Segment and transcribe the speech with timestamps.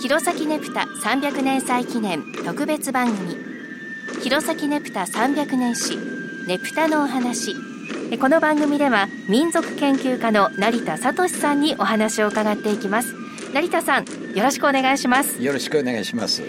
[0.00, 3.36] 弘前ネプタ300年祭記念特別番組。
[4.22, 5.98] 弘前ネプタ300年史
[6.48, 7.54] ネプタのお話。
[8.18, 13.14] この番組では民族研究家の成田聡さんにお話を伺っていきます。
[13.52, 15.42] 成田さんよろしくお願いします。
[15.42, 16.42] よろしくお願いします。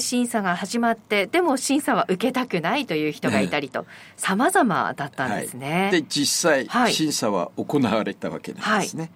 [0.00, 3.86] 審査が始まってでも審査は受けたくないという人がいたりと
[4.16, 9.12] 様々だったんですね、はい、で実際、はい、審査は行われたわけなんですね、はい、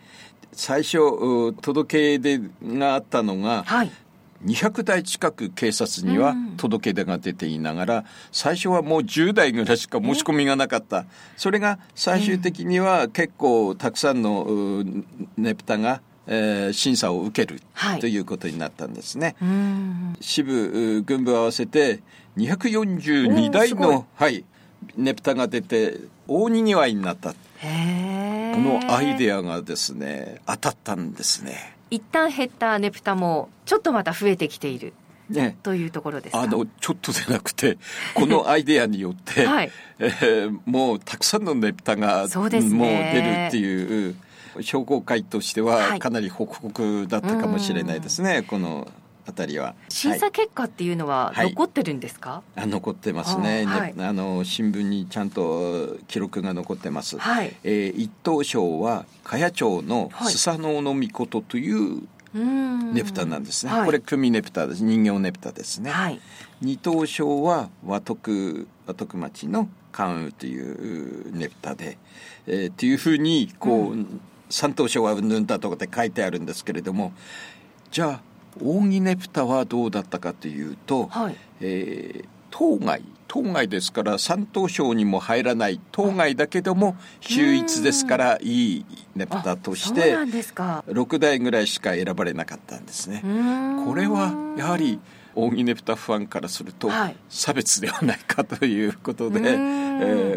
[0.52, 3.91] 最初届け出があったのが、はい。
[4.45, 11.05] 200台近く警察には届け出が出ていながら、最初はもう10台ぐらいしか申し込みがなかった。
[11.36, 14.83] それが最終的には結構たくさんの
[15.36, 16.00] ネプタが
[16.33, 19.34] えー、審査を受ける、はい、ということになったんですね。
[20.20, 22.01] 支部、軍部合わせて
[22.37, 24.45] 242台の、はい、
[24.97, 25.98] ネプタが出て
[26.29, 27.33] 大にぎわいになった。
[27.33, 31.77] このアイデアがですね、当たったんですね。
[31.91, 34.92] 一旦減ったネプタもちょっとまた増えてきている。
[35.28, 37.78] ね、というところですあのちょっとでなくて
[38.15, 44.17] このアイデアによって、はいえー、もうたくさんのネプタが、ね、もう出るっていう
[44.61, 48.91] 商工会としてはかなりホクホクだったかもしれないですね、はい、この
[49.27, 49.75] あたりは。
[49.89, 53.65] 審査結果っていうのは残ってるんですか、はい、あ残ってますね。
[53.65, 62.03] はい、あの新聞にちゃんと記録が残ってます、はい、えー、一等賞は茅町のスサノオノミコトという
[62.34, 64.83] ネプタなんですね、これ組ネプタです。
[64.83, 65.93] 人形ネプタですね、
[66.61, 71.98] 二等賞は和徳和徳町の関羽というネプタで、
[72.47, 77.12] えー、っていうふうにこう、うん三等賞はうんぬんだとかって書いてあるんですけれども
[77.91, 78.20] じゃあ
[78.62, 88.84] 扇ねぷたはどうだったかというと、はい、えー、当該当該ですから三等賞にも入らない当該だけども秀逸ですからいい
[89.15, 93.23] ねぷたとして6台ぐらいしか選ばれなかったんですね。
[93.87, 94.98] これはやはり
[95.34, 96.91] 扇ねぷたファンからすると
[97.28, 99.56] 差別ではないかということで、はい、え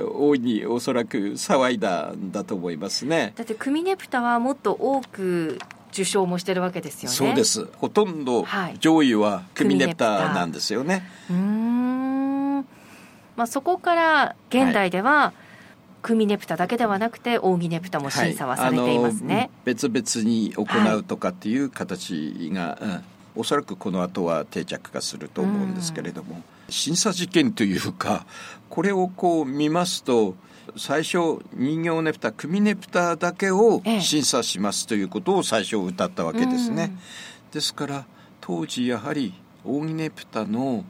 [0.02, 3.34] ー、大いにおそらく騒いだんだと思いますね。
[3.36, 5.60] だって組ねぷたはもっと多く
[5.92, 7.16] 受賞もしてるわけですよね。
[7.16, 7.68] そうです。
[7.78, 8.46] ほとんど
[8.80, 11.06] 上位は組ねぷたなんですよね。
[11.28, 12.56] はい、うん
[13.36, 15.44] まあそこから現代では、はい
[16.04, 23.04] 組ネプタだけではなくて扇ネプタも審査はされていますね、はい、別々に行うとかっていう形が、はい、
[23.36, 28.26] おそらくこの後は定着化すると思うんですけれども、審査事件というか
[28.70, 30.36] これをこう見ますと
[30.78, 36.96] 最初人形ネプタ組ネプタだけを審査しますということを最初歌ったわけですね。
[37.52, 38.06] ですから
[38.42, 39.34] 当時やはり
[39.64, 40.86] 扇ネプタの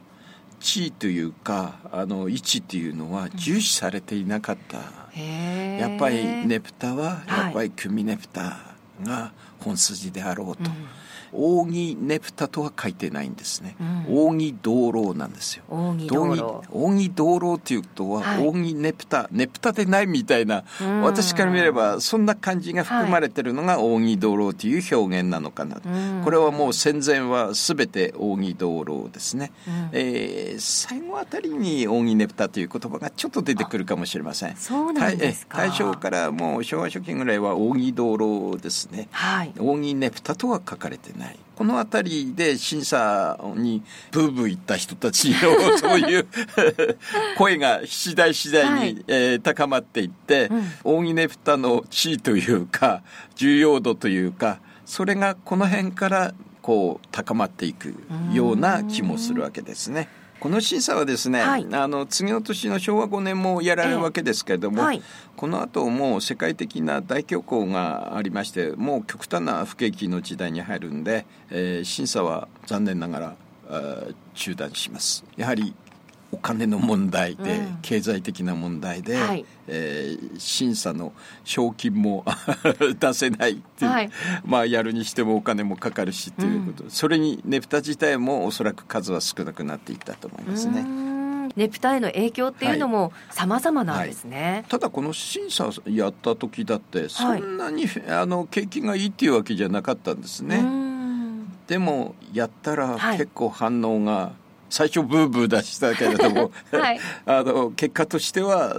[0.60, 4.78] 地位というかあの位置っていうのは重視されていなかった、
[5.20, 8.73] やっぱりネプタはやっぱり組ネプタ
[9.04, 10.70] が本筋であろうと。
[10.70, 10.88] うん。
[11.36, 13.76] 扇ねぷたとは書いてないんですね、
[14.08, 15.64] うん、扇道路なんですよ。
[15.68, 20.64] 扇道路扇道路っていうことは、はい、扇ねぷたねぷたでないみたいな、
[21.02, 25.82] 私から見ればそんな感じが含まれてるのが扇道路という表現なのかな、
[26.24, 34.56] これはもう戦前は全て扇道路ですね、うん、えー、最後あたりに扇ねぷたという言葉がちょっと出てくるかもしれません。
[34.56, 35.58] そうなんですか。
[35.58, 41.38] 大正からもう昭和初期ぐらいは扇道路ですね、はい、扇ねぷたとは書かれてない。
[41.56, 46.28] この辺りで審査にブーブー言った人たちのそういう
[47.38, 50.50] 声が次第次第に、はい、えー、高まっていって、
[50.84, 53.04] うん、扇ねぷたの地位というか
[53.36, 56.34] 重要度というかそれがこの辺から
[56.64, 57.94] こう高まっていく
[58.32, 60.08] ような気もするわけですね。
[60.44, 65.02] この審査はですね、はい、あの次の年の昭和5年もやられるわけですけれども、えーはい、
[65.38, 73.36] この後もう世界的な大恐慌がありましてもう極端な不景気の時代に入るんで、えー、審査は残念ながら
[74.34, 75.24] 中断します。
[75.38, 75.74] やはり
[76.34, 81.14] お金の問題で、うん、経済的な問題で、はい、えー、審査の
[81.44, 82.26] 賞金も
[83.00, 84.10] 出せないっていう、はい、
[84.44, 90.84] まあやるにしてもお金もかかるしということ、うん、それにねぷた自体もおそらく数は少なくなっていったと思いますね。
[91.56, 94.54] ねぷたへの影響っていうのも様々なんですね、はい。
[94.54, 100.64] はい、ただこの審査やった時だってそんなに、あの景気がいいっていうわけじゃなかったんですね。
[101.68, 104.34] でもやったら結構反応が
[104.74, 108.74] 最初ブーブー出したけれども、 はい、あの結果としては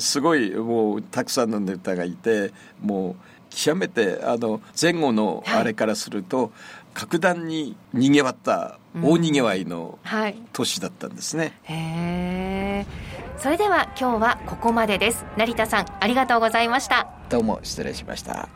[0.00, 2.52] すごいもうたくさんのネタがいて
[2.82, 3.14] もう
[3.48, 6.50] 極めてあの前後のあれからすると、はい、
[6.92, 9.98] 格段ににぎわった大にぎわいの
[10.52, 11.58] 年だったんですね。
[11.66, 12.86] うんはい、へ
[13.38, 15.24] それでは今日はここまでです。
[15.38, 17.08] 成田さんありがとうございました。
[17.30, 18.50] どうも失礼しました